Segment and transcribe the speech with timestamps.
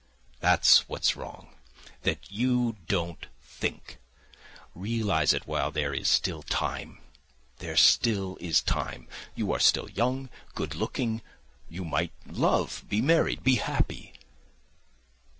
[0.39, 1.53] "That's what's wrong,
[2.01, 3.99] that you don't think.
[4.73, 6.97] Realise it while there is still time.
[7.59, 9.07] There still is time.
[9.35, 11.21] You are still young, good looking;
[11.69, 14.13] you might love, be married, be happy...."